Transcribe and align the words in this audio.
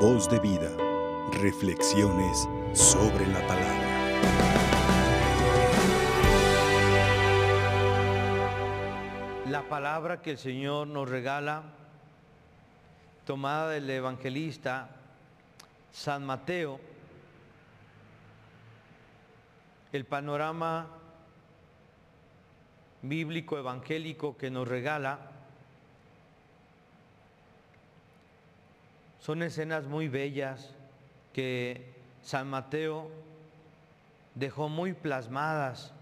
Voz 0.00 0.30
de 0.30 0.38
vida. 0.38 0.70
Reflexiones 1.32 2.48
sobre 2.72 3.26
la 3.26 3.44
palabra. 3.48 3.88
La 9.48 9.68
palabra 9.68 10.22
que 10.22 10.30
el 10.30 10.38
Señor 10.38 10.86
nos 10.86 11.08
regala, 11.08 11.64
tomada 13.26 13.70
del 13.70 13.90
evangelista 13.90 14.88
San 15.90 16.24
Mateo, 16.24 16.78
el 19.90 20.04
panorama 20.04 20.86
bíblico 23.02 23.58
evangélico 23.58 24.36
que 24.36 24.48
nos 24.48 24.68
regala, 24.68 25.37
son 29.28 29.42
escenas 29.42 29.84
muy 29.84 30.08
bellas 30.08 30.74
que 31.34 31.92
San 32.22 32.48
Mateo 32.48 33.10
dejó 34.34 34.70
muy 34.70 34.94
plasmadas. 34.94 35.92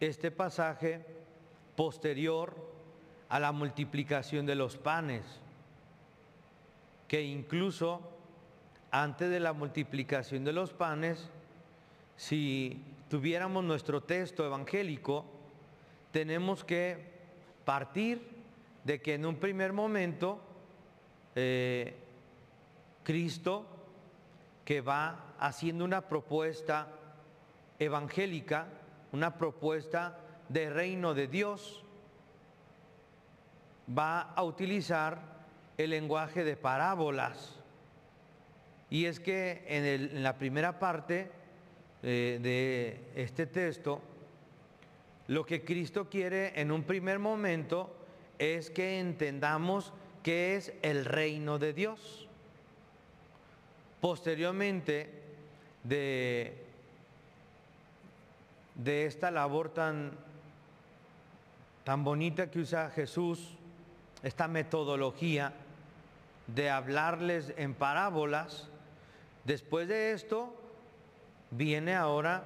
Este 0.00 0.30
pasaje 0.30 1.04
posterior 1.76 2.56
a 3.28 3.38
la 3.38 3.52
multiplicación 3.52 4.46
de 4.46 4.54
los 4.54 4.78
panes, 4.78 5.22
que 7.08 7.20
incluso 7.20 8.00
antes 8.90 9.28
de 9.28 9.40
la 9.40 9.52
multiplicación 9.52 10.44
de 10.46 10.54
los 10.54 10.72
panes, 10.72 11.28
si 12.16 12.82
tuviéramos 13.10 13.64
nuestro 13.64 14.02
texto 14.02 14.46
evangélico, 14.46 15.26
tenemos 16.10 16.64
que 16.64 16.96
partir 17.66 18.26
de 18.82 19.02
que 19.02 19.12
en 19.12 19.26
un 19.26 19.36
primer 19.36 19.74
momento 19.74 20.40
eh, 21.34 21.94
Cristo, 23.02 23.66
que 24.64 24.80
va 24.80 25.34
haciendo 25.38 25.84
una 25.84 26.02
propuesta 26.02 26.88
evangélica, 27.78 28.66
una 29.12 29.36
propuesta 29.36 30.18
de 30.48 30.70
reino 30.70 31.14
de 31.14 31.26
Dios, 31.26 31.84
va 33.96 34.20
a 34.20 34.42
utilizar 34.44 35.20
el 35.76 35.90
lenguaje 35.90 36.44
de 36.44 36.56
parábolas. 36.56 37.56
Y 38.90 39.06
es 39.06 39.20
que 39.20 39.64
en, 39.66 40.22
la 40.22 40.36
primera 40.36 40.78
parte 40.78 41.30
eh, 42.02 42.38
de 42.42 43.22
este 43.22 43.46
texto, 43.46 44.00
lo 45.28 45.46
que 45.46 45.64
Cristo 45.64 46.08
quiere 46.08 46.60
en 46.60 46.70
un 46.70 46.82
primer 46.82 47.18
momento 47.18 47.94
es 48.38 48.70
que 48.70 48.98
entendamos 48.98 49.92
qué 50.22 50.56
es 50.56 50.72
el 50.82 51.04
reino 51.04 51.58
de 51.58 51.72
Dios. 51.72 52.28
Posteriormente 54.00 55.22
de, 55.84 56.64
de 58.74 59.06
esta 59.06 59.30
labor 59.30 59.68
tan 59.70 60.12
tan 61.84 62.04
bonita 62.04 62.50
que 62.50 62.60
usa 62.60 62.90
Jesús, 62.90 63.56
esta 64.22 64.46
metodología 64.48 65.52
de 66.46 66.70
hablarles 66.70 67.52
en 67.56 67.74
parábolas, 67.74 68.68
después 69.44 69.88
de 69.88 70.12
esto 70.12 70.54
viene 71.50 71.94
ahora 71.94 72.44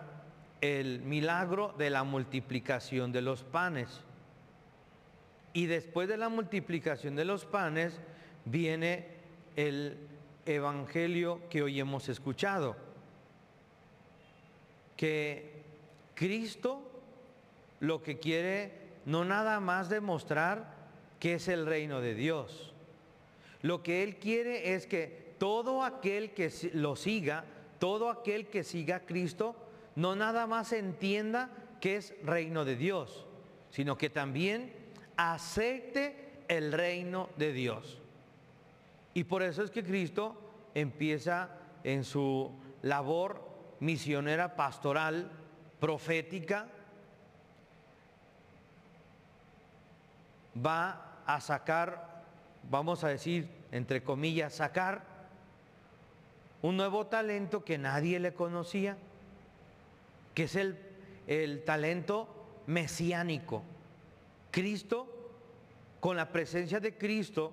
el 0.60 1.00
milagro 1.02 1.74
de 1.76 1.90
la 1.90 2.02
multiplicación 2.02 3.12
de 3.12 3.22
los 3.22 3.42
panes. 3.42 4.00
Y 5.56 5.64
después 5.64 6.06
de 6.06 6.18
la 6.18 6.28
multiplicación 6.28 7.16
de 7.16 7.24
los 7.24 7.46
panes 7.46 7.98
viene 8.44 9.06
el 9.56 9.96
evangelio 10.44 11.48
que 11.48 11.62
hoy 11.62 11.80
hemos 11.80 12.10
escuchado, 12.10 12.76
que 14.98 15.62
Cristo 16.14 16.82
lo 17.80 18.02
que 18.02 18.18
quiere 18.18 18.70
no 19.06 19.24
nada 19.24 19.58
más 19.60 19.88
demostrar 19.88 20.74
que 21.18 21.36
es 21.36 21.48
el 21.48 21.64
reino 21.64 22.02
de 22.02 22.14
Dios. 22.14 22.74
Lo 23.62 23.82
que 23.82 24.02
Él 24.02 24.16
quiere 24.16 24.74
es 24.74 24.86
que 24.86 25.36
todo 25.38 25.84
aquel 25.84 26.32
que 26.32 26.52
lo 26.74 26.96
siga, 26.96 27.46
todo 27.78 28.10
aquel 28.10 28.48
que 28.48 28.62
siga 28.62 28.96
a 28.96 29.06
Cristo, 29.06 29.56
no 29.94 30.16
nada 30.16 30.46
más 30.46 30.74
entienda 30.74 31.48
que 31.80 31.96
es 31.96 32.12
reino 32.22 32.66
de 32.66 32.76
Dios, 32.76 33.24
sino 33.70 33.96
que 33.96 34.10
también 34.10 34.84
acepte 35.16 36.44
el 36.48 36.72
reino 36.72 37.28
de 37.36 37.52
Dios. 37.52 38.00
Y 39.14 39.24
por 39.24 39.42
eso 39.42 39.62
es 39.62 39.70
que 39.70 39.82
Cristo 39.82 40.36
empieza 40.74 41.50
en 41.84 42.04
su 42.04 42.52
labor 42.82 43.40
misionera 43.80 44.56
pastoral, 44.56 45.30
profética, 45.80 46.66
va 50.64 51.22
a 51.26 51.40
sacar, 51.40 52.22
vamos 52.70 53.04
a 53.04 53.08
decir, 53.08 53.48
entre 53.72 54.02
comillas, 54.02 54.54
sacar 54.54 55.04
un 56.62 56.76
nuevo 56.76 57.06
talento 57.06 57.64
que 57.64 57.78
nadie 57.78 58.18
le 58.18 58.34
conocía, 58.34 58.96
que 60.34 60.44
es 60.44 60.56
el, 60.56 60.78
el 61.26 61.64
talento 61.64 62.28
mesiánico. 62.66 63.62
Cristo, 64.56 65.06
con 66.00 66.16
la 66.16 66.32
presencia 66.32 66.80
de 66.80 66.96
Cristo, 66.96 67.52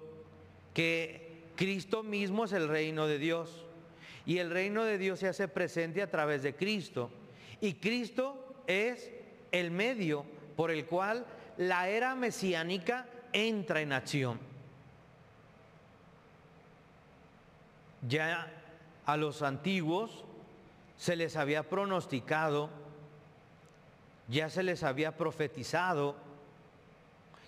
que 0.74 1.50
Cristo 1.58 2.02
mismo 2.02 2.46
es 2.46 2.54
el 2.54 2.70
reino 2.70 3.08
de 3.08 3.20
Dios. 3.20 3.66
Y 4.26 4.38
el 4.38 4.50
reino 4.50 4.86
de 4.86 4.98
Dios 4.98 5.20
se 5.20 5.28
hace 5.28 5.50
presente 5.50 6.02
a 6.02 6.10
través 6.10 6.44
de 6.44 6.56
Cristo. 6.56 7.12
Y 7.60 7.74
Cristo 7.74 8.56
es 8.68 9.12
el 9.52 9.70
medio 9.70 10.24
por 10.56 10.72
el 10.72 10.86
cual 10.86 11.26
la 11.58 11.90
era 11.90 12.16
mesiánica 12.16 13.06
entra 13.34 13.82
en 13.82 13.92
acción. 13.92 14.40
Ya 18.08 18.50
a 19.06 19.18
los 19.18 19.42
antiguos 19.42 20.24
se 20.96 21.18
les 21.18 21.36
había 21.36 21.68
pronosticado, 21.68 22.70
ya 24.30 24.50
se 24.50 24.64
les 24.64 24.84
había 24.84 25.18
profetizado 25.18 26.32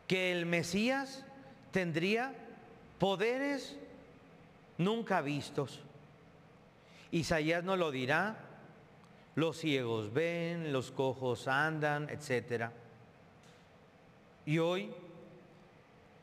que 0.07 0.31
el 0.31 0.45
Mesías 0.45 1.25
tendría 1.71 2.33
poderes 2.99 3.75
nunca 4.77 5.21
vistos. 5.21 5.81
Isaías 7.11 7.63
nos 7.63 7.79
lo 7.79 7.91
dirá, 7.91 8.38
los 9.35 9.57
ciegos 9.57 10.13
ven, 10.13 10.71
los 10.71 10.91
cojos 10.91 11.47
andan, 11.47 12.09
etcétera. 12.09 12.71
Y 14.45 14.59
hoy, 14.59 14.94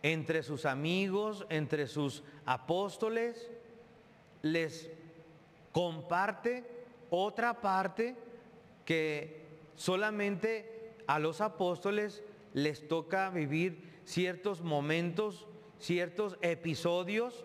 entre 0.02 0.42
sus 0.42 0.64
amigos, 0.64 1.46
entre 1.48 1.86
sus 1.86 2.22
apóstoles, 2.46 3.50
les 4.42 4.90
comparte 5.72 6.64
otra 7.10 7.60
parte 7.60 8.16
que 8.84 9.42
solamente 9.76 10.94
a 11.06 11.18
los 11.18 11.40
apóstoles 11.40 12.22
les 12.54 12.88
toca 12.88 13.30
vivir 13.30 14.00
ciertos 14.04 14.62
momentos, 14.62 15.46
ciertos 15.78 16.38
episodios, 16.42 17.44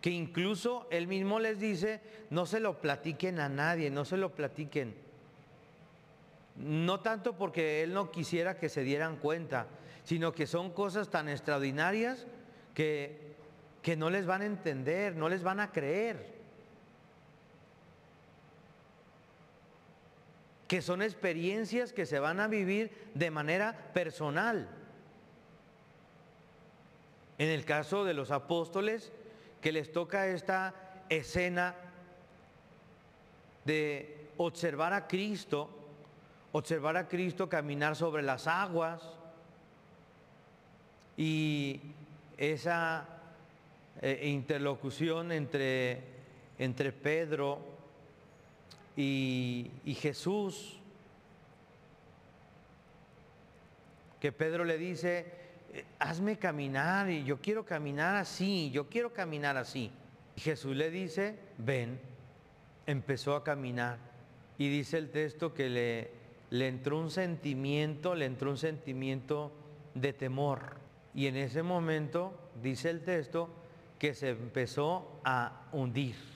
que 0.00 0.10
incluso 0.10 0.86
él 0.90 1.08
mismo 1.08 1.40
les 1.40 1.58
dice, 1.58 2.00
no 2.30 2.46
se 2.46 2.60
lo 2.60 2.80
platiquen 2.80 3.40
a 3.40 3.48
nadie, 3.48 3.90
no 3.90 4.04
se 4.04 4.16
lo 4.16 4.34
platiquen 4.34 5.06
no 6.56 7.00
tanto 7.00 7.36
porque 7.36 7.82
él 7.82 7.92
no 7.92 8.10
quisiera 8.10 8.58
que 8.58 8.68
se 8.68 8.82
dieran 8.82 9.16
cuenta, 9.16 9.66
sino 10.04 10.32
que 10.32 10.46
son 10.46 10.70
cosas 10.70 11.10
tan 11.10 11.28
extraordinarias 11.28 12.26
que, 12.74 13.34
que 13.82 13.96
no 13.96 14.10
les 14.10 14.26
van 14.26 14.42
a 14.42 14.46
entender, 14.46 15.16
no 15.16 15.28
les 15.28 15.42
van 15.42 15.60
a 15.60 15.72
creer. 15.72 16.34
Que 20.68 20.82
son 20.82 21.02
experiencias 21.02 21.92
que 21.92 22.06
se 22.06 22.18
van 22.18 22.40
a 22.40 22.48
vivir 22.48 22.90
de 23.14 23.30
manera 23.30 23.90
personal. 23.92 24.68
En 27.38 27.48
el 27.48 27.64
caso 27.64 28.04
de 28.04 28.14
los 28.14 28.30
apóstoles, 28.30 29.12
que 29.60 29.72
les 29.72 29.92
toca 29.92 30.26
esta 30.28 30.74
escena 31.08 31.74
de 33.64 34.28
observar 34.36 34.92
a 34.92 35.06
Cristo 35.06 35.70
observar 36.56 36.96
a 36.96 37.06
Cristo 37.06 37.48
caminar 37.48 37.96
sobre 37.96 38.22
las 38.22 38.46
aguas 38.46 39.02
y 41.16 41.80
esa 42.38 43.06
eh, 44.00 44.22
interlocución 44.24 45.32
entre, 45.32 46.00
entre 46.58 46.92
Pedro 46.92 47.75
y, 48.96 49.96
Jesús, 50.00 50.78
que 54.20 54.32
Pedro 54.32 54.64
le 54.64 54.78
dice, 54.78 55.26
hazme 55.98 56.38
caminar 56.38 57.10
y 57.10 57.24
yo 57.24 57.40
quiero 57.40 57.64
caminar 57.64 58.16
así, 58.16 58.70
yo 58.70 58.88
quiero 58.88 59.12
caminar 59.12 59.56
así. 59.56 59.90
Y 60.36 60.40
Jesús 60.40 60.74
le 60.74 60.90
dice, 60.90 61.38
ven, 61.58 62.00
empezó 62.86 63.36
a 63.36 63.44
caminar. 63.44 63.98
Y 64.58 64.70
dice 64.70 64.96
el 64.96 65.10
texto 65.10 65.52
que 65.52 65.68
le 66.50 66.68
entró 66.68 66.98
un 66.98 67.10
sentimiento, 67.10 68.14
le 68.14 68.24
entró 68.24 68.50
un 68.50 68.58
sentimiento 68.58 69.52
de 69.94 70.12
temor. 70.14 70.76
Y 71.14 71.26
en 71.26 71.36
ese 71.36 71.62
momento, 71.62 72.38
dice 72.62 72.90
el 72.90 73.02
texto, 73.02 73.50
que 73.98 74.14
se 74.14 74.30
empezó 74.30 75.20
a 75.24 75.68
hundir. 75.72 76.35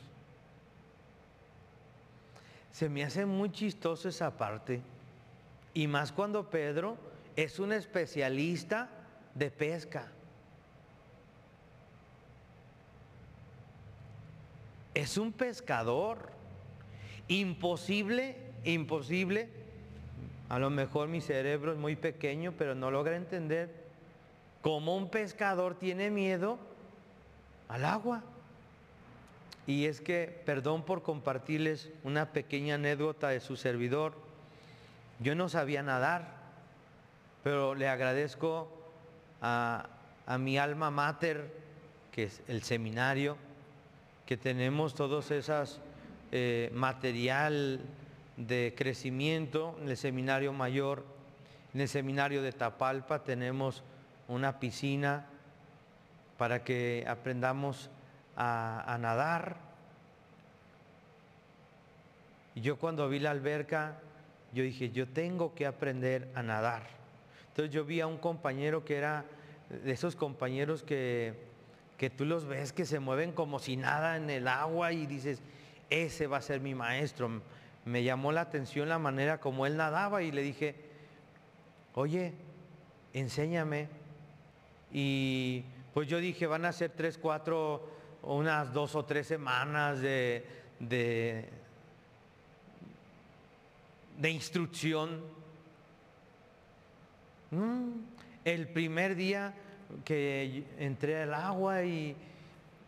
Se 2.81 2.89
me 2.89 3.05
hace 3.05 3.27
muy 3.27 3.53
chistoso 3.53 4.09
esa 4.09 4.39
parte. 4.39 4.81
Y 5.75 5.87
más 5.87 6.13
cuando 6.13 6.49
Pedro 6.49 6.97
es 7.37 7.59
un 7.59 7.75
especialista 7.75 8.89
de 9.35 9.51
pesca. 9.51 10.07
Es 14.95 15.19
un 15.19 15.31
pescador. 15.31 16.31
Imposible, 17.29 18.39
imposible. 18.65 19.51
A 20.49 20.59
lo 20.59 20.71
mejor 20.71 21.09
mi 21.09 21.21
cerebro 21.21 21.73
es 21.73 21.79
muy 21.79 21.97
pequeño, 21.97 22.55
pero 22.57 22.75
no 22.75 22.91
logra 22.91 23.15
entender 23.15 23.69
cómo 24.63 24.97
un 24.97 25.11
pescador 25.11 25.75
tiene 25.75 26.09
miedo 26.09 26.59
al 27.69 27.85
agua. 27.85 28.23
Y 29.71 29.87
es 29.87 30.01
que, 30.01 30.43
perdón 30.45 30.85
por 30.85 31.05
compartirles 31.05 31.91
una 32.03 32.33
pequeña 32.33 32.75
anécdota 32.75 33.29
de 33.29 33.39
su 33.39 33.55
servidor, 33.55 34.15
yo 35.21 35.37
no 35.37 35.49
sabía 35.49 35.81
nadar, 35.81 36.27
pero 37.45 37.77
le 37.77 37.89
agradezco 37.89 38.69
a, 39.41 39.87
mi 40.41 40.59
alma 40.59 40.91
mater, 40.91 41.53
que 42.11 42.25
es 42.25 42.43
el 42.49 42.65
seminario, 42.65 43.37
que 44.27 44.37
tenemos 44.37 44.97
todos 44.97 45.31
esas 45.31 45.81
eh, 46.33 46.71
material 46.75 47.81
de 48.37 48.75
crecimiento. 48.77 49.79
En 49.81 49.89
el 49.89 49.97
seminario 49.97 50.53
mayor, 50.53 51.05
en 51.75 51.83
el 51.83 51.89
seminario 51.89 52.43
de 52.43 52.51
Tapalpa 52.51 53.23
tenemos 53.23 53.85
una 54.27 54.59
piscina 54.59 55.27
para 56.39 56.65
que 56.65 57.05
aprendamos 57.07 57.89
a, 58.43 58.97
nadar. 58.99 59.57
Y 62.55 62.63
yo 62.63 62.79
cuando 62.79 63.09
vi 63.09 63.19
la 63.19 63.31
alberca, 63.31 63.99
yo 64.53 64.63
dije, 64.63 64.91
yo 64.91 65.07
tengo 65.07 65.55
que 65.55 65.67
aprender 65.67 66.29
a 66.35 66.43
nadar. 66.43 66.83
Entonces 67.49 67.73
yo 67.73 67.85
vi 67.85 68.01
a 68.01 68.07
un 68.07 68.17
compañero 68.17 68.85
que 68.85 68.97
era 68.97 69.25
de 69.69 69.93
esos 69.93 70.17
compañeros 70.17 70.83
que, 70.83 71.35
que 71.99 72.09
tú 72.09 72.25
los 72.25 72.47
ves 72.47 72.73
que 72.73 72.87
se 72.87 72.99
mueven 72.99 73.33
como 73.33 73.59
si 73.59 73.77
nada 73.77 74.17
en 74.17 74.31
el 74.31 74.49
agua 74.49 74.93
y 74.93 75.07
dices, 75.07 75.43
ese 75.91 76.27
va 76.27 76.39
a 76.39 76.43
ser 76.43 76.61
mi 76.61 76.75
maestro. 76.75 77.43
Me 77.85 78.03
llamó 78.03 78.33
la 78.33 78.41
atención 78.41 78.89
la 78.89 78.99
manera 78.99 79.39
como 79.39 79.67
él 79.67 79.77
nadaba 79.77 80.23
y 80.23 80.33
le 80.33 80.43
dije, 80.43 80.77
oye, 81.95 82.33
enséñame. 83.13 83.89
Y 84.93 85.65
pues 85.93 86.09
yo 86.09 86.19
dije, 86.19 86.47
van 86.47 86.65
a 86.65 86.73
ser 86.73 86.91
tres, 86.91 87.19
cuatro, 87.19 88.01
unas 88.23 88.73
dos 88.73 88.95
o 88.95 89.05
tres 89.05 89.27
semanas 89.27 90.01
de, 90.01 90.47
de, 90.79 91.49
instrucción. 94.31 95.23
Mm, 97.51 97.91
el 98.45 98.69
primer 98.69 99.15
día 99.17 99.55
que 100.05 100.65
entré 100.79 101.23
al 101.23 101.35
agua 101.35 101.83
y, 101.83 102.17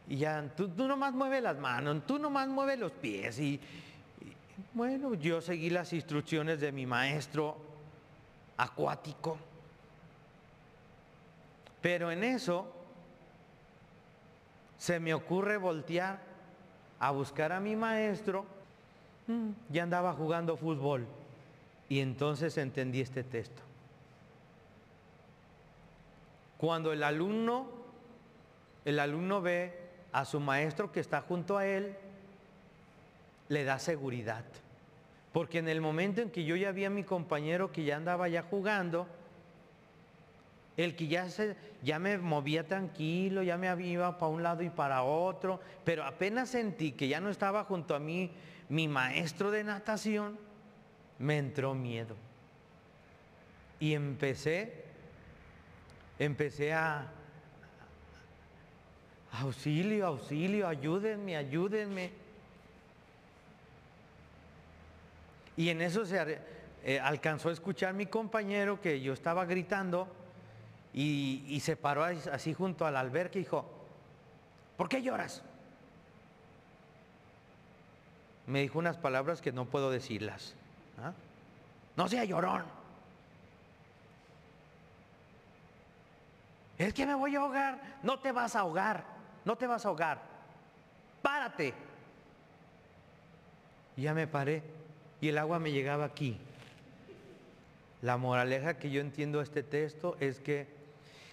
ya, 0.09 0.43
tú, 0.57 0.69
tú, 0.69 0.87
nomás 0.87 1.13
mueves 1.13 1.43
las 1.43 1.59
manos, 1.59 2.07
tú 2.07 2.19
nomás 2.19 2.49
mueves 2.49 2.79
los 2.79 2.93
pies. 2.93 3.39
y 3.39 3.61
bueno, 4.75 5.15
yo 5.15 5.41
seguí 5.41 5.71
las 5.71 5.93
instrucciones 5.93 6.61
de 6.61 6.73
mi 6.73 6.87
maestro 6.87 7.57
acuático. 8.57 9.39
Pero 11.81 12.11
en 12.13 12.23
eso 12.23 12.82
se 14.83 14.99
me 14.99 15.15
ocurre 15.15 15.59
voltear 15.59 16.19
a 16.99 17.13
buscar 17.13 17.53
a 17.53 17.61
mi 17.61 17.77
maestro, 17.77 18.45
ya 19.69 19.85
andaba 19.85 20.13
jugando 20.13 20.57
fútbol. 20.57 21.07
Y 21.89 22.01
entonces 22.01 22.59
entendí 22.59 23.01
este 23.01 23.23
texto. 23.23 23.63
Cuando 26.59 26.93
el 26.93 27.05
alumno, 27.05 27.69
el 28.85 28.99
alumno 28.99 29.41
ve 29.41 29.73
a 30.11 30.25
su 30.25 30.41
maestro 30.41 30.91
que 30.91 30.99
está 30.99 31.21
junto 31.21 31.59
a 31.59 31.65
él, 31.65 31.95
le 33.51 33.63
da 33.63 33.79
seguridad. 33.79 34.45
Porque 35.33 35.59
en 35.61 35.69
el 35.69 35.81
momento 35.81 36.23
en 36.23 36.31
que 36.31 36.43
yo 36.43 36.57
ya 36.57 36.73
vi 36.73 36.87
a 36.87 36.91
mi 36.91 37.05
compañero 37.05 37.71
que 37.71 37.85
ya 37.85 37.99
andaba 37.99 38.27
ya 38.27 38.43
jugando, 38.43 39.07
el 40.77 40.97
que 40.97 41.07
ya, 41.07 41.29
se, 41.29 41.57
ya 41.83 41.99
me 41.99 42.17
movía 42.19 42.67
tranquilo, 42.67 43.43
ya 43.43 43.59
me 43.59 43.87
iba 43.87 44.19
para 44.19 44.33
un 44.33 44.43
lado 44.43 44.63
y 44.63 44.71
para 44.71 45.03
otro, 45.03 45.61
pero 45.85 46.05
apenas 46.05 46.49
sentí 46.49 46.93
que 46.93 47.09
ya 47.09 47.21
no 47.21 47.29
estaba 47.29 47.65
junto 47.65 47.95
a 47.95 47.99
mí 47.99 48.31
mi 48.69 48.89
maestro 48.89 49.51
de 49.51 49.65
natación, 49.65 50.39
me 51.19 51.39
entró 51.39 51.75
miedo. 51.75 52.17
Y 53.79 53.95
empecé, 53.95 54.85
empecé 56.19 56.73
a, 56.73 57.11
auxilio, 59.33 60.07
auxilio, 60.07 60.69
ayúdenme, 60.69 61.37
ayúdenme. 61.37 62.11
Y 65.57 65.69
en 65.69 65.83
eso 65.83 66.07
se 66.07 66.39
eh, 66.85 66.99
alcanzó 67.01 67.51
a 67.51 67.53
escuchar 67.53 67.93
mi 67.93 68.07
compañero 68.07 68.81
que 68.81 69.01
yo 69.01 69.13
estaba 69.13 69.45
gritando 69.45 70.09
y, 70.95 71.61
se 71.61 71.77
paró 71.77 72.05
así 72.05 72.53
junto 72.53 72.87
al 72.87 72.97
alberca 72.97 73.39
y 73.39 73.43
dijo, 73.43 73.65
¿por 74.77 74.89
qué 74.89 75.03
lloras? 75.03 75.43
Me 78.47 78.61
dijo 78.61 78.79
unas 78.79 78.99
palabras 78.99 79.41
que 79.41 79.53
no 79.53 79.65
puedo 79.65 79.91
decirlas. 79.91 80.55
¿ah? 81.03 81.13
No 81.97 82.09
sea 82.09 82.25
llorón. 82.25 82.65
Es 86.77 86.93
que 86.93 87.07
me 87.07 87.15
voy 87.15 87.37
a 87.37 87.41
ahogar. 87.41 87.81
No 88.03 88.19
te 88.19 88.33
vas 88.33 88.57
a 88.57 88.61
ahogar. 88.61 89.05
No 89.45 89.57
te 89.57 89.67
vas 89.67 89.85
a 89.85 89.89
ahogar. 89.89 90.21
Párate. 91.23 91.73
Y 93.97 94.03
ya 94.03 94.15
me 94.15 94.27
paré 94.27 94.63
y 95.21 95.29
el 95.29 95.39
agua 95.39 95.59
me 95.59 95.71
llegaba 95.71 96.05
aquí. 96.05 96.37
La 98.03 98.17
moraleja 98.17 98.79
que 98.79 98.91
yo 98.91 99.01
entiendo 99.01 99.39
de 99.39 99.45
este 99.45 99.63
texto 99.63 100.17
es 100.19 100.41
que 100.41 100.82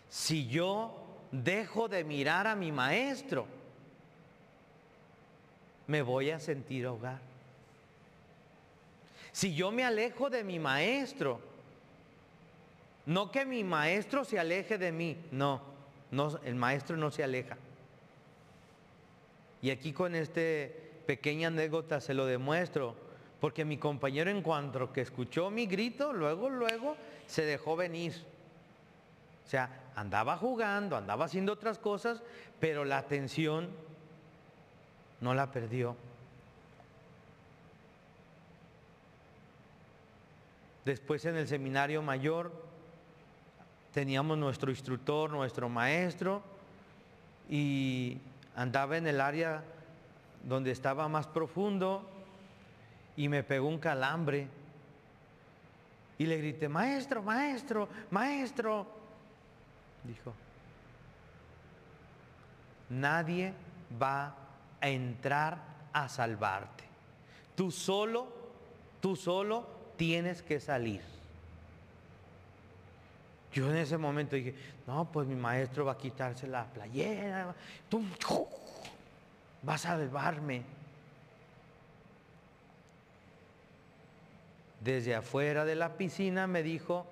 si 0.10 0.48
yo 0.48 0.92
dejo 1.32 1.88
de 1.88 2.04
mirar 2.04 2.48
a 2.48 2.56
mi 2.56 2.72
maestro, 2.72 3.46
me 5.88 6.02
voy 6.02 6.32
a 6.32 6.40
sentir 6.40 6.86
ahogar. 6.86 7.20
Si 9.32 9.54
yo 9.54 9.72
me 9.72 9.84
alejo 9.84 10.30
de 10.30 10.44
mi 10.44 10.60
maestro, 10.60 11.40
no 13.06 13.32
que 13.32 13.46
mi 13.46 13.64
maestro 13.64 14.26
se 14.26 14.40
aleje 14.40 14.78
de 14.78 14.92
mí, 14.92 15.18
no, 15.32 15.62
no 16.12 16.40
el 16.44 16.56
maestro 16.56 16.98
no 16.98 17.12
se 17.12 17.24
aleja. 17.24 17.58
Y 19.62 19.70
aquí 19.70 19.94
con 19.94 20.16
este 20.16 20.92
pequeña 21.06 21.48
anécdota 21.48 22.02
se 22.02 22.14
lo 22.14 22.26
demuestro, 22.26 22.96
porque 23.40 23.66
mi 23.66 23.78
compañero 23.78 24.30
en 24.30 24.42
cuanto 24.42 24.92
que 24.92 25.02
escuchó 25.02 25.50
mi 25.50 25.66
grito, 25.66 26.14
luego, 26.14 26.50
luego 26.50 26.96
se 27.26 27.46
dejó 27.46 27.76
venir. 27.76 28.14
O 29.46 29.50
sea, 29.50 29.70
andaba 30.00 30.38
jugando, 30.38 30.96
andaba 30.96 31.26
haciendo 31.26 31.52
otras 31.52 31.78
cosas, 31.78 32.24
pero 32.60 32.86
la 32.86 32.98
atención 32.98 33.70
no 35.20 35.34
la 35.34 35.52
perdió. 35.52 35.98
Después 40.86 41.26
en 41.26 41.36
el 41.36 41.50
seminario 41.50 42.02
mayor 42.02 42.52
teníamos 43.94 44.38
nuestro 44.38 44.72
instructor, 44.72 45.30
nuestro 45.32 45.68
maestro, 45.68 46.42
y 47.50 48.20
andaba 48.56 48.96
en 48.96 49.08
el 49.08 49.20
área 49.20 49.64
donde 50.44 50.72
estaba 50.72 51.10
más 51.10 51.28
profundo 51.28 52.10
y 53.18 53.28
me 53.28 53.44
pegó 53.44 53.68
un 53.68 53.80
calambre. 53.80 54.48
Y 56.18 56.26
le 56.26 56.38
grité, 56.38 56.70
maestro, 56.70 57.22
maestro, 57.22 57.90
maestro 58.12 58.99
dijo, 60.04 60.34
nadie 62.90 63.54
va 64.02 64.36
a 64.82 64.90
entrar 64.90 65.58
a 65.94 66.10
salvarte. 66.10 66.84
Tú 67.56 67.72
solo, 67.72 68.28
tú 69.02 69.16
solo 69.16 69.68
tienes 69.98 70.42
que 70.42 70.60
salir. 70.60 71.02
Yo 73.52 73.70
en 73.70 73.78
ese 73.78 73.98
momento 73.98 74.36
dije, 74.36 74.56
no, 74.86 75.12
pues 75.12 75.28
mi 75.28 75.36
maestro 75.36 75.86
va 75.86 75.94
a 75.94 75.98
quitarse 75.98 76.48
la 76.48 76.66
playera, 76.66 77.56
tú 77.90 78.04
vas 79.64 79.86
a 79.86 79.90
salvarme. 79.90 80.64
Desde 84.80 85.16
afuera 85.16 85.66
de 85.66 85.76
la 85.76 85.98
piscina 85.98 86.48
me 86.48 86.64
dijo, 86.64 87.06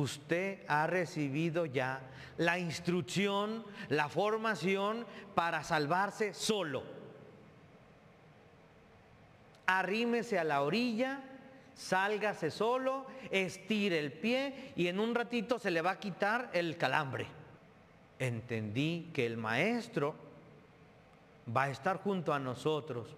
usted 0.00 0.60
ha 0.68 0.86
recibido 0.86 1.66
ya 1.66 2.00
la 2.38 2.58
instrucción, 2.58 3.64
la 3.88 4.08
formación 4.08 5.06
para 5.34 5.62
salvarse 5.62 6.34
solo. 6.34 6.82
Arrímese 9.66 10.38
a 10.38 10.44
la 10.44 10.62
orilla 10.62 11.22
sálgase 11.76 12.50
solo, 12.50 13.06
estire 13.30 13.98
el 13.98 14.10
pie 14.10 14.72
y 14.76 14.88
en 14.88 14.98
un 14.98 15.14
ratito 15.14 15.58
se 15.58 15.70
le 15.70 15.82
va 15.82 15.92
a 15.92 16.00
quitar 16.00 16.50
el 16.52 16.76
calambre. 16.76 17.26
Entendí 18.18 19.10
que 19.12 19.26
el 19.26 19.36
maestro 19.36 20.16
va 21.54 21.64
a 21.64 21.70
estar 21.70 21.98
junto 21.98 22.32
a 22.32 22.38
nosotros, 22.38 23.14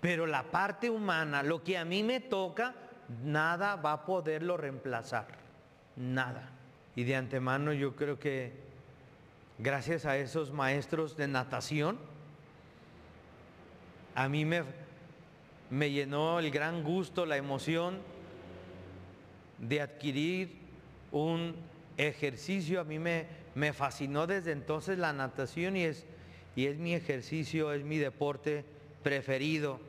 pero 0.00 0.26
la 0.26 0.42
parte 0.42 0.90
humana, 0.90 1.42
lo 1.42 1.62
que 1.62 1.78
a 1.78 1.84
mí 1.84 2.02
me 2.02 2.20
toca, 2.20 2.74
nada 3.22 3.76
va 3.76 3.92
a 3.92 4.04
poderlo 4.04 4.56
reemplazar, 4.56 5.28
nada. 5.96 6.50
Y 6.96 7.04
de 7.04 7.16
antemano 7.16 7.72
yo 7.72 7.96
creo 7.96 8.18
que 8.18 8.52
gracias 9.58 10.06
a 10.06 10.16
esos 10.16 10.52
maestros 10.52 11.16
de 11.16 11.28
natación, 11.28 11.98
a 14.14 14.28
mí 14.28 14.44
me, 14.44 14.62
me 15.70 15.90
llenó 15.90 16.38
el 16.38 16.50
gran 16.50 16.84
gusto, 16.84 17.26
la 17.26 17.36
emoción 17.36 17.98
de 19.58 19.80
adquirir 19.80 20.56
un 21.10 21.56
ejercicio. 21.96 22.80
A 22.80 22.84
mí 22.84 22.98
me, 22.98 23.26
me 23.54 23.72
fascinó 23.72 24.26
desde 24.26 24.52
entonces 24.52 24.98
la 24.98 25.12
natación 25.12 25.76
y 25.76 25.84
es, 25.84 26.06
y 26.54 26.66
es 26.66 26.78
mi 26.78 26.94
ejercicio, 26.94 27.72
es 27.72 27.84
mi 27.84 27.98
deporte 27.98 28.64
preferido. 29.02 29.80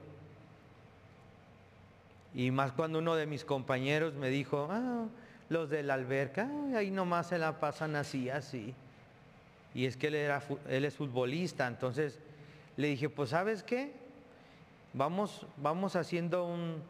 Y 2.33 2.51
más 2.51 2.74
cuando 2.74 3.00
uno 3.00 3.15
de 3.15 3.27
mis 3.27 3.45
compañeros 3.45 4.13
me 4.15 4.29
dijo, 4.29 4.67
ah, 4.69 5.07
los 5.50 5.70
de 5.70 5.84
la 5.84 5.94
alberca, 5.96 6.50
ahí 6.75 6.92
nomás 6.92 7.28
se 7.28 7.38
la 7.38 7.60
pasan 7.60 7.96
así, 7.96 8.30
así. 8.30 8.74
Y 9.74 9.86
es 9.86 9.98
que 9.98 10.08
él, 10.08 10.16
era, 10.16 10.42
él 10.70 10.86
es 10.86 10.96
futbolista, 10.96 11.68
entonces 11.68 12.20
le 12.78 12.88
dije, 12.88 13.10
pues 13.10 13.32
sabes 13.32 13.64
qué, 13.64 13.94
Vamos, 14.98 15.46
vamos 15.58 15.98
haciendo 15.98 16.46
un, 16.46 16.82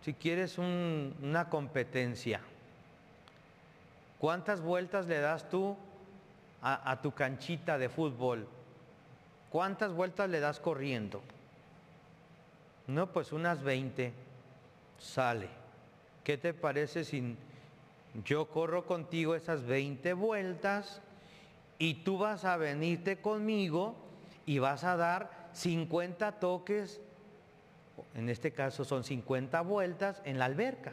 si 0.00 0.14
quieres, 0.14 0.56
una 0.56 1.50
competencia. 1.50 2.40
¿Cuántas 4.18 4.62
vueltas 4.62 5.04
le 5.04 5.20
das 5.20 5.50
tú 5.50 5.76
a, 6.62 6.90
a 6.90 7.02
tu 7.02 7.12
canchita 7.12 7.76
de 7.76 7.90
fútbol? 7.90 8.48
¿Cuántas 9.50 9.92
vueltas 9.92 10.30
le 10.30 10.40
das 10.40 10.58
corriendo? 10.58 11.20
No, 12.86 13.12
pues 13.12 13.30
unas 13.30 13.62
20. 13.62 14.14
Sale. 14.98 15.50
¿Qué 16.24 16.38
te 16.38 16.54
parece 16.54 17.04
si 17.04 17.36
yo 18.24 18.46
corro 18.46 18.86
contigo 18.86 19.34
esas 19.34 19.64
20 19.64 20.12
vueltas 20.12 21.00
y 21.78 21.94
tú 22.04 22.18
vas 22.18 22.44
a 22.44 22.56
venirte 22.56 23.20
conmigo 23.20 23.96
y 24.46 24.58
vas 24.58 24.84
a 24.84 24.96
dar 24.96 25.48
50 25.52 26.32
toques 26.38 27.00
en 28.14 28.28
este 28.28 28.52
caso 28.52 28.84
son 28.84 29.04
50 29.04 29.60
vueltas 29.62 30.20
en 30.24 30.38
la 30.38 30.46
alberca. 30.46 30.92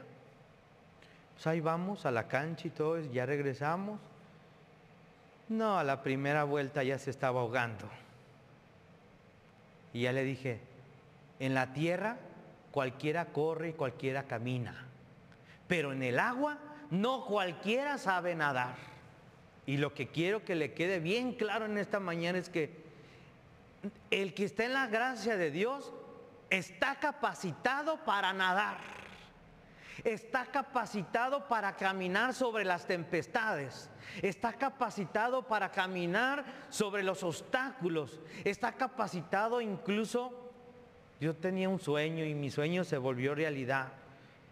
Pues 1.33 1.47
ahí 1.47 1.59
vamos 1.59 2.05
a 2.05 2.11
la 2.11 2.27
cancha 2.27 2.67
y 2.67 2.71
todo, 2.71 2.99
ya 2.99 3.25
regresamos. 3.25 3.99
No, 5.49 5.77
a 5.77 5.83
la 5.83 6.01
primera 6.01 6.43
vuelta 6.43 6.83
ya 6.83 6.97
se 6.97 7.09
estaba 7.09 7.41
ahogando. 7.41 7.89
Y 9.93 10.01
ya 10.01 10.13
le 10.13 10.23
dije, 10.23 10.59
en 11.39 11.53
la 11.53 11.73
tierra 11.73 12.17
cualquiera 12.71 13.25
corre 13.25 13.69
y 13.69 13.73
cualquiera 13.73 14.23
camina, 14.23 14.85
pero 15.67 15.91
en 15.91 16.03
el 16.03 16.19
agua 16.19 16.57
no 16.91 17.25
cualquiera 17.25 17.97
sabe 17.97 18.35
nadar. 18.35 18.75
Y 19.65 19.77
lo 19.77 19.93
que 19.93 20.09
quiero 20.09 20.43
que 20.43 20.55
le 20.55 20.73
quede 20.73 20.99
bien 20.99 21.33
claro 21.33 21.65
en 21.65 21.77
esta 21.77 21.99
mañana 21.99 22.37
es 22.37 22.49
que 22.49 22.83
el 24.11 24.33
que 24.33 24.43
está 24.43 24.65
en 24.65 24.73
la 24.73 24.87
gracia 24.87 25.37
de 25.37 25.49
Dios 25.49 25.93
está 26.49 26.99
capacitado 26.99 28.03
para 28.03 28.33
nadar, 28.33 28.77
está 30.03 30.47
capacitado 30.47 31.47
para 31.47 31.75
caminar 31.77 32.33
sobre 32.33 32.65
las 32.65 32.85
tempestades, 32.85 33.89
está 34.21 34.53
capacitado 34.53 35.47
para 35.47 35.71
caminar 35.71 36.43
sobre 36.69 37.03
los 37.03 37.23
obstáculos, 37.23 38.19
está 38.43 38.73
capacitado 38.73 39.61
incluso, 39.61 40.51
yo 41.21 41.35
tenía 41.35 41.69
un 41.69 41.79
sueño 41.79 42.25
y 42.25 42.33
mi 42.33 42.51
sueño 42.51 42.83
se 42.83 42.97
volvió 42.97 43.33
realidad. 43.33 43.93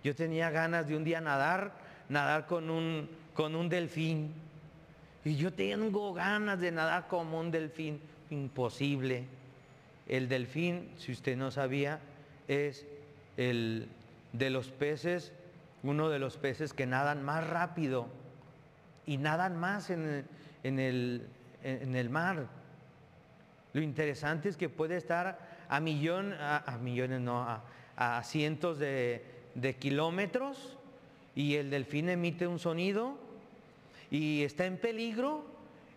Yo 0.04 0.16
tenía 0.16 0.50
ganas 0.50 0.88
de 0.88 0.96
un 0.96 1.04
día 1.04 1.20
nadar, 1.20 1.74
nadar 2.10 2.48
con 2.48 2.70
un, 2.70 3.10
con 3.34 3.56
un 3.56 3.70
delfín. 3.70 4.34
Y 5.24 5.36
yo 5.36 5.54
tengo 5.54 6.14
ganas 6.14 6.60
de 6.60 6.72
nadar 6.72 7.08
como 7.08 7.40
un 7.40 7.52
delfín. 7.52 8.02
Imposible. 8.32 9.26
El 10.08 10.28
delfín, 10.28 10.90
si 10.98 11.12
usted 11.12 11.38
no 11.38 11.52
sabía, 11.52 12.00
es 12.48 12.86
el 13.38 13.88
de 14.34 14.50
los 14.50 14.68
peces, 14.70 15.32
uno 15.84 16.10
de 16.10 16.20
los 16.20 16.38
peces 16.38 16.74
que 16.74 16.86
nadan 16.86 17.24
más 17.24 17.48
rápido 17.48 18.08
y 19.06 19.18
nadan 19.18 19.58
más 19.58 19.90
en 19.90 20.26
el, 20.64 21.28
en 21.64 21.96
el, 21.96 22.10
mar. 22.10 22.48
Lo 23.74 23.82
interesante 23.82 24.50
es 24.50 24.58
que 24.58 24.70
puede 24.70 24.98
estar 24.98 25.40
a, 25.70 25.80
millón, 25.80 26.34
a, 26.34 26.78
millones, 26.82 27.22
no, 27.22 27.46
a, 27.96 28.24
cientos 28.24 28.80
de, 28.80 29.24
de 29.56 29.76
kilómetros 29.76 30.79
y 31.36 31.56
el 31.56 31.70
delfín 31.70 32.10
emite 32.10 32.48
un 32.48 32.60
sonido 32.60 33.18
y 34.12 34.44
está 34.44 34.66
en 34.66 34.78
peligro 34.78 35.46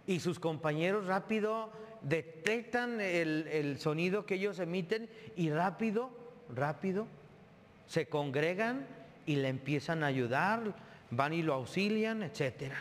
y 0.06 0.20
sus 0.20 0.38
compañeros 0.38 1.06
rápido 1.06 1.70
detectan 2.02 3.00
el, 3.00 3.78
sonido 3.78 4.26
que 4.26 4.34
ellos 4.34 4.58
emiten 4.58 5.08
y 5.36 5.50
rápido, 5.50 6.10
rápido, 6.54 7.06
se 7.86 8.06
congregan 8.06 8.86
y 9.26 9.36
le 9.36 9.48
empiezan 9.48 10.02
a 10.02 10.06
ayudar, 10.06 10.74
van 11.10 11.32
y 11.32 11.42
lo 11.42 11.54
auxilian, 11.54 12.22
etc. 12.22 12.72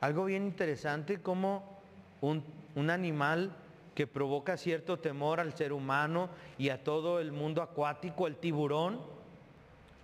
Algo 0.00 0.24
bien 0.26 0.44
interesante 0.44 1.20
como 1.20 1.80
un, 2.20 2.44
un 2.74 2.90
animal 2.90 3.52
que 3.94 4.06
provoca 4.06 4.56
cierto 4.56 4.98
temor 4.98 5.40
al 5.40 5.54
ser 5.54 5.72
humano 5.72 6.28
y 6.58 6.68
a 6.68 6.84
todo 6.84 7.18
el 7.18 7.32
mundo 7.32 7.62
acuático, 7.62 8.26
el 8.26 8.36
tiburón, 8.36 9.00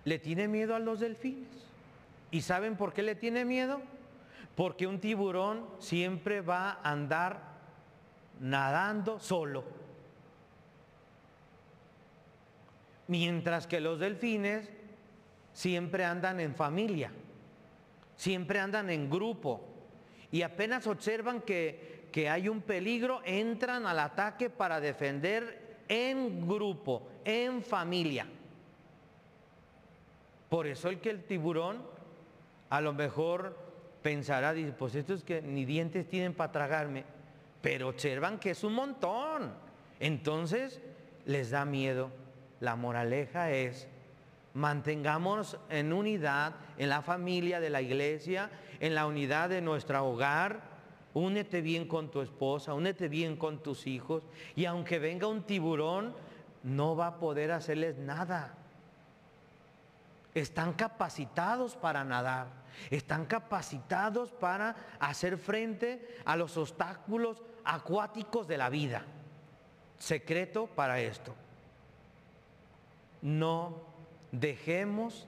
le 0.05 0.19
tiene 0.19 0.47
miedo 0.47 0.75
a 0.75 0.79
los 0.79 0.99
delfines. 0.99 1.47
¿Y 2.31 2.41
saben 2.41 2.75
por 2.75 2.93
qué 2.93 3.03
le 3.03 3.15
tiene 3.15 3.45
miedo? 3.45 3.81
Porque 4.55 4.87
un 4.87 4.99
tiburón 4.99 5.67
siempre 5.79 6.41
va 6.41 6.71
a 6.71 6.91
andar 6.91 7.53
nadando 8.39 9.19
solo. 9.19 9.63
Mientras 13.07 13.67
que 13.67 13.79
los 13.79 13.99
delfines 13.99 14.69
siempre 15.53 16.05
andan 16.05 16.39
en 16.39 16.55
familia, 16.55 17.11
siempre 18.15 18.59
andan 18.59 18.89
en 18.89 19.09
grupo 19.09 19.61
y 20.31 20.41
apenas 20.41 20.87
observan 20.87 21.41
que, 21.41 22.07
que 22.11 22.29
hay 22.29 22.49
un 22.49 22.61
peligro, 22.61 23.21
entran 23.25 23.85
al 23.85 23.99
ataque 23.99 24.49
para 24.49 24.79
defender 24.79 25.77
en 25.87 26.47
grupo, 26.47 27.07
en 27.23 27.61
familia. 27.61 28.25
Por 30.53 30.67
eso 30.67 30.89
el 30.89 30.99
que 30.99 31.09
el 31.09 31.23
tiburón 31.23 31.81
a 32.69 32.79
lo 32.79 32.93
mejor 32.93 33.57
pensará, 34.03 34.53
dice, 34.53 34.71
pues 34.71 34.93
estos 34.93 35.23
que 35.23 35.41
ni 35.41 35.65
dientes 35.65 36.07
tienen 36.07 36.35
para 36.35 36.51
tragarme, 36.51 37.05
pero 37.59 37.87
observan 37.87 38.37
que 38.37 38.51
es 38.51 38.63
un 38.63 38.75
montón. 38.75 39.51
Entonces 39.99 40.79
les 41.25 41.49
da 41.49 41.65
miedo. 41.65 42.11
La 42.59 42.75
moraleja 42.75 43.49
es, 43.49 43.87
mantengamos 44.53 45.57
en 45.71 45.91
unidad, 45.91 46.53
en 46.77 46.89
la 46.89 47.01
familia 47.01 47.59
de 47.59 47.71
la 47.71 47.81
iglesia, 47.81 48.51
en 48.79 48.93
la 48.93 49.07
unidad 49.07 49.49
de 49.49 49.59
nuestro 49.59 50.05
hogar. 50.05 50.61
Únete 51.15 51.61
bien 51.61 51.87
con 51.87 52.11
tu 52.11 52.21
esposa, 52.21 52.75
únete 52.75 53.09
bien 53.09 53.37
con 53.37 53.63
tus 53.63 53.87
hijos. 53.87 54.27
Y 54.55 54.65
aunque 54.65 54.99
venga 54.99 55.25
un 55.25 55.47
tiburón, 55.47 56.13
no 56.61 56.95
va 56.95 57.07
a 57.07 57.17
poder 57.17 57.51
hacerles 57.51 57.97
nada. 57.97 58.59
Están 60.33 60.73
capacitados 60.73 61.75
para 61.75 62.03
nadar, 62.03 62.47
están 62.89 63.25
capacitados 63.25 64.31
para 64.31 64.75
hacer 64.99 65.37
frente 65.37 66.17
a 66.25 66.35
los 66.35 66.57
obstáculos 66.57 67.41
acuáticos 67.63 68.47
de 68.47 68.57
la 68.57 68.69
vida. 68.69 69.03
Secreto 69.99 70.67
para 70.67 70.99
esto. 70.99 71.35
No 73.21 73.77
dejemos 74.31 75.27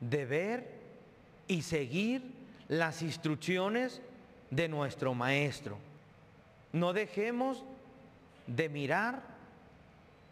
de 0.00 0.26
ver 0.26 0.80
y 1.46 1.62
seguir 1.62 2.34
las 2.68 3.02
instrucciones 3.02 4.02
de 4.50 4.68
nuestro 4.68 5.14
maestro. 5.14 5.78
No 6.72 6.92
dejemos 6.92 7.64
de 8.46 8.68
mirar, 8.68 9.22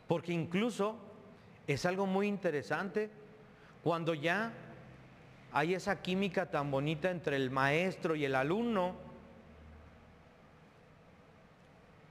porque 0.09 0.33
incluso 0.33 0.97
es 1.67 1.87
algo 1.87 2.07
muy 2.07 2.27
interesante 2.27 3.11
cuando 3.85 4.15
ya 4.15 4.51
hay 5.53 5.75
esa 5.75 6.01
química 6.01 6.47
tan 6.51 6.71
bonita 6.71 7.11
entre 7.11 7.37
el 7.37 7.51
maestro 7.51 8.17
y 8.17 8.25
el 8.25 8.35
alumno. 8.35 8.95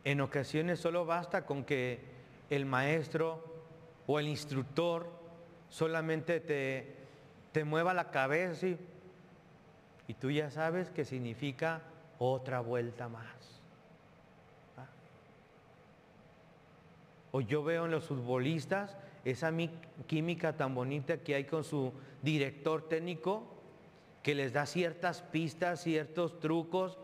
En 0.03 0.21
ocasiones 0.21 0.79
solo 0.79 1.03
basta 1.03 1.47
con 1.47 1.63
que 1.63 1.99
el 2.51 2.67
maestro 2.67 3.43
o 4.05 4.19
el 4.19 4.27
instructor 4.27 5.09
solamente 5.67 6.39
te, 6.39 7.63
mueva 7.63 7.95
la 7.95 8.11
cabeza 8.11 8.67
y, 8.67 8.77
y 10.07 10.13
tú 10.13 10.29
ya 10.29 10.51
sabes 10.51 10.91
que 10.91 11.05
significa 11.05 11.81
otra 12.19 12.59
vuelta 12.59 13.09
más. 13.09 13.25
O 17.31 17.41
yo 17.41 17.63
veo 17.63 17.85
en 17.85 17.91
los 17.91 18.03
futbolistas 18.03 18.95
esa 19.25 19.51
química 20.07 20.57
tan 20.57 20.75
bonita 20.75 21.17
que 21.17 21.35
hay 21.35 21.45
con 21.45 21.63
su 21.63 21.93
director 22.21 22.87
técnico, 22.87 23.43
que 24.21 24.35
les 24.35 24.53
da 24.53 24.65
ciertas 24.65 25.21
pistas, 25.21 25.81
ciertos 25.81 26.39
trucos. 26.39 26.97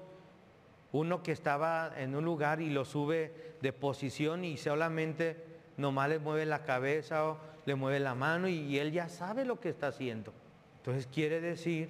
Uno 0.92 1.22
que 1.22 1.32
estaba 1.32 1.94
en 1.98 2.16
un 2.16 2.26
lugar 2.26 2.62
y 2.62 2.70
lo 2.70 2.84
sube 2.84 3.56
de 3.62 3.74
posición 3.74 4.44
y 4.44 4.58
solamente 4.58 5.38
nomás 5.78 6.10
le 6.10 6.20
mueve 6.20 6.46
la 6.46 6.64
cabeza 6.64 7.26
o 7.26 7.38
le 7.66 7.76
mueve 7.76 8.00
la 8.00 8.16
mano 8.16 8.48
y, 8.48 8.56
y 8.56 8.80
él 8.80 8.92
ya 8.92 9.08
sabe 9.08 9.46
lo 9.46 9.60
que 9.60 9.70
está 9.70 9.88
haciendo. 9.88 10.34
Entonces 10.78 11.08
quiere 11.08 11.42
decir 11.42 11.90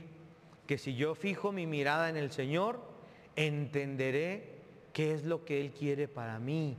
que 0.68 0.78
si 0.78 0.96
yo 0.96 1.16
fijo 1.16 1.52
mi 1.52 1.66
mirada 1.66 2.10
en 2.10 2.18
el 2.18 2.32
Señor, 2.32 2.80
entenderé 3.36 4.60
qué 4.94 5.14
es 5.14 5.24
lo 5.24 5.46
que 5.46 5.62
Él 5.62 5.72
quiere 5.72 6.08
para 6.08 6.40
mí. 6.40 6.76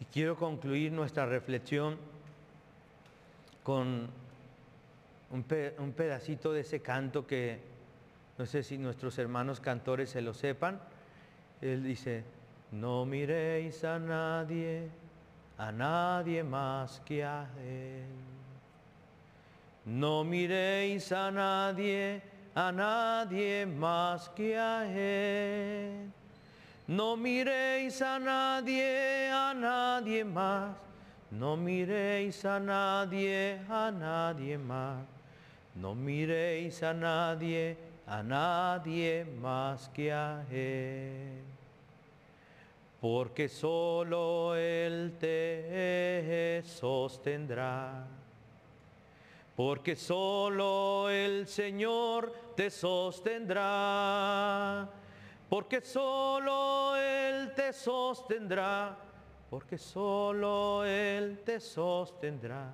Y 0.00 0.04
quiero 0.06 0.36
concluir 0.36 0.92
nuestra 0.92 1.26
reflexión 1.26 1.96
con 3.62 4.08
un, 5.30 5.92
pedacito 5.92 6.52
de 6.52 6.60
ese 6.60 6.80
canto 6.80 7.26
que 7.26 7.58
no 8.38 8.46
sé 8.46 8.62
si 8.62 8.78
nuestros 8.78 9.18
hermanos 9.18 9.60
cantores 9.60 10.10
se 10.10 10.20
lo 10.20 10.34
sepan. 10.34 10.78
Él 11.60 11.82
dice, 11.82 12.22
no 12.72 13.06
miréis 13.06 13.82
a 13.84 13.98
nadie, 13.98 14.88
a 15.58 15.72
nadie 15.72 16.44
más 16.44 17.00
que 17.00 17.24
a 17.24 17.48
Él. 17.64 18.04
No 19.86 20.24
miréis 20.24 21.10
a 21.12 21.30
nadie, 21.30 22.22
a 22.54 22.72
nadie 22.72 23.66
más 23.66 24.28
que 24.30 24.58
a 24.58 24.84
Él. 24.86 26.12
No 26.88 27.16
miréis 27.16 28.00
a 28.00 28.18
nadie, 28.20 29.28
a 29.28 29.52
nadie 29.52 30.24
más. 30.24 30.76
No 31.32 31.56
miréis 31.56 32.44
a 32.44 32.60
nadie, 32.60 33.60
a 33.68 33.90
nadie 33.90 34.56
más. 34.56 35.04
No 35.74 35.96
miréis 35.96 36.80
a 36.84 36.94
nadie, 36.94 37.76
a 38.06 38.22
nadie 38.22 39.24
más 39.24 39.88
que 39.88 40.12
a 40.12 40.44
Él. 40.48 41.42
Porque 43.00 43.48
solo 43.48 44.54
Él 44.54 45.16
te 45.18 46.62
sostendrá. 46.64 48.06
Porque 49.56 49.96
solo 49.96 51.10
el 51.10 51.48
Señor 51.48 52.32
te 52.54 52.70
sostendrá 52.70 53.66
porque 55.48 55.80
solo 55.80 56.96
Él 56.96 57.52
te 57.54 57.72
sostendrá, 57.72 58.96
porque 59.48 59.78
solo 59.78 60.84
Él 60.84 61.40
te 61.44 61.60
sostendrá, 61.60 62.72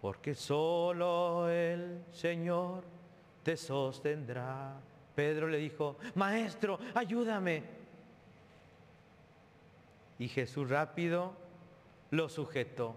porque 0.00 0.34
solo 0.34 1.48
el 1.48 2.04
Señor 2.10 2.84
te 3.42 3.56
sostendrá. 3.56 4.74
Pedro 5.14 5.46
le 5.46 5.58
dijo, 5.58 5.96
Maestro, 6.14 6.78
ayúdame. 6.94 7.62
Y 10.18 10.28
Jesús 10.28 10.68
rápido 10.68 11.32
lo 12.10 12.28
sujetó. 12.28 12.96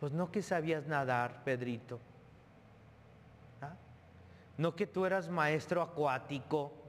Pues 0.00 0.12
no 0.12 0.32
que 0.32 0.42
sabías 0.42 0.86
nadar, 0.86 1.44
Pedrito. 1.44 2.00
¿Ah? 3.60 3.74
No 4.58 4.74
que 4.74 4.86
tú 4.86 5.06
eras 5.06 5.28
maestro 5.28 5.80
acuático 5.80 6.81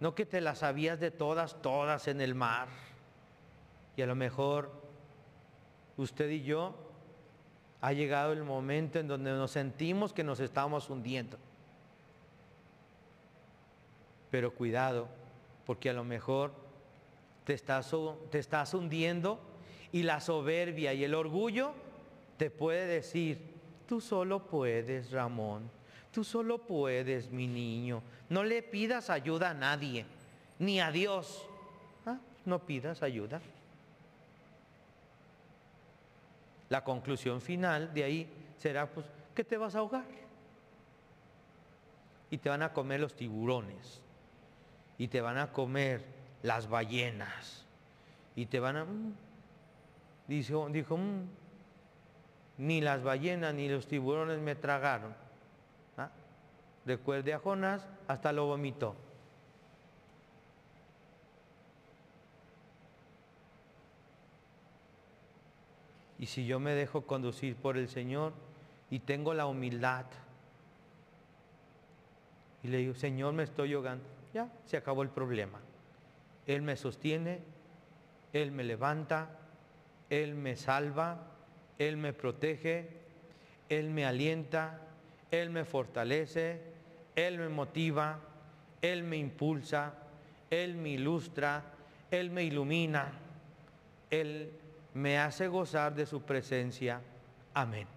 no 0.00 0.14
que 0.14 0.26
te 0.26 0.40
las 0.40 0.58
sabías 0.58 1.00
de 1.00 1.10
todas, 1.10 1.60
todas 1.62 2.08
en 2.08 2.20
el 2.20 2.34
mar. 2.34 2.68
Y 3.96 4.02
a 4.02 4.06
lo 4.06 4.14
mejor 4.14 4.70
usted 5.96 6.28
y 6.30 6.42
yo 6.42 6.74
ha 7.80 7.92
llegado 7.92 8.32
el 8.32 8.42
momento 8.42 8.98
en 8.98 9.08
donde 9.08 9.30
nos 9.30 9.52
sentimos 9.52 10.12
que 10.12 10.24
nos 10.24 10.40
estamos 10.40 10.90
hundiendo. 10.90 11.38
Pero 14.30 14.52
cuidado, 14.52 15.08
porque 15.64 15.90
a 15.90 15.92
lo 15.94 16.04
mejor 16.04 16.52
te 17.44 17.54
estás, 17.54 17.94
te 18.30 18.38
estás 18.38 18.74
hundiendo 18.74 19.40
y 19.92 20.02
la 20.02 20.20
soberbia 20.20 20.92
y 20.92 21.04
el 21.04 21.14
orgullo 21.14 21.72
te 22.36 22.50
puede 22.50 22.86
decir, 22.86 23.54
tú 23.86 24.00
solo 24.00 24.46
puedes, 24.46 25.10
Ramón. 25.10 25.75
Tú 26.16 26.24
solo 26.24 26.56
puedes, 26.56 27.30
mi 27.30 27.46
niño. 27.46 28.02
No 28.30 28.42
le 28.42 28.62
pidas 28.62 29.10
ayuda 29.10 29.50
a 29.50 29.52
nadie, 29.52 30.06
ni 30.58 30.80
a 30.80 30.90
Dios. 30.90 31.46
Ah, 32.06 32.16
no 32.46 32.58
pidas 32.58 33.02
ayuda. 33.02 33.38
La 36.70 36.82
conclusión 36.82 37.42
final 37.42 37.92
de 37.92 38.04
ahí 38.04 38.30
será 38.56 38.90
pues 38.90 39.04
que 39.34 39.44
te 39.44 39.58
vas 39.58 39.74
a 39.74 39.80
ahogar. 39.80 40.06
Y 42.30 42.38
te 42.38 42.48
van 42.48 42.62
a 42.62 42.72
comer 42.72 43.00
los 43.00 43.12
tiburones. 43.12 44.00
Y 44.96 45.08
te 45.08 45.20
van 45.20 45.36
a 45.36 45.52
comer 45.52 46.02
las 46.42 46.66
ballenas. 46.66 47.66
Y 48.34 48.46
te 48.46 48.58
van 48.58 48.76
a... 48.76 48.86
Mm, 48.86 49.12
dijo, 50.28 50.66
dijo 50.70 50.96
mm, 50.96 51.26
ni 52.56 52.80
las 52.80 53.02
ballenas 53.02 53.52
ni 53.52 53.68
los 53.68 53.86
tiburones 53.86 54.38
me 54.38 54.54
tragaron 54.54 55.25
Recuerde 56.86 57.34
a 57.34 57.40
Jonás, 57.40 57.84
hasta 58.06 58.32
lo 58.32 58.46
vomitó. 58.46 58.94
Y 66.18 66.26
si 66.26 66.46
yo 66.46 66.60
me 66.60 66.72
dejo 66.72 67.02
conducir 67.02 67.56
por 67.56 67.76
el 67.76 67.88
Señor 67.88 68.32
y 68.88 69.00
tengo 69.00 69.34
la 69.34 69.46
humildad 69.46 70.06
y 72.62 72.68
le 72.68 72.78
digo, 72.78 72.94
Señor, 72.94 73.32
me 73.34 73.42
estoy 73.42 73.74
ahogando, 73.74 74.04
ya 74.32 74.48
se 74.64 74.76
acabó 74.76 75.02
el 75.02 75.10
problema. 75.10 75.60
Él 76.46 76.62
me 76.62 76.76
sostiene, 76.76 77.40
Él 78.32 78.52
me 78.52 78.64
levanta, 78.64 79.28
Él 80.08 80.34
me 80.34 80.56
salva, 80.56 81.18
Él 81.78 81.96
me 81.96 82.12
protege, 82.12 82.88
Él 83.68 83.90
me 83.90 84.06
alienta, 84.06 84.80
Él 85.30 85.50
me 85.50 85.64
fortalece, 85.64 86.75
él 87.16 87.38
me 87.38 87.48
motiva, 87.48 88.20
Él 88.82 89.02
me 89.02 89.16
impulsa, 89.16 89.94
Él 90.50 90.76
me 90.76 90.90
ilustra, 90.90 91.64
Él 92.10 92.30
me 92.30 92.44
ilumina, 92.44 93.10
Él 94.10 94.52
me 94.92 95.18
hace 95.18 95.48
gozar 95.48 95.94
de 95.94 96.04
su 96.04 96.22
presencia. 96.22 97.00
Amén. 97.54 97.88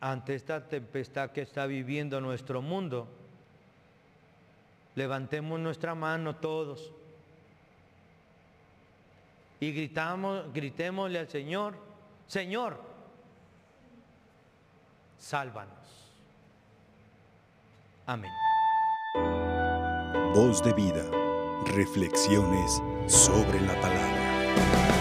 Ante 0.00 0.34
esta 0.34 0.66
tempestad 0.66 1.30
que 1.30 1.42
está 1.42 1.66
viviendo 1.66 2.20
nuestro 2.22 2.62
mundo, 2.62 3.08
levantemos 4.94 5.60
nuestra 5.60 5.94
mano 5.94 6.36
todos 6.36 6.92
y 9.60 9.72
gritamos, 9.72 10.50
gritémosle 10.52 11.18
al 11.18 11.28
Señor, 11.28 11.74
Señor, 12.26 12.80
sálvanos. 15.18 16.03
Amén. 18.06 18.32
Voz 20.34 20.62
de 20.62 20.74
vida. 20.74 21.04
Reflexiones 21.74 22.82
sobre 23.06 23.60
la 23.62 23.80
palabra. 23.80 24.93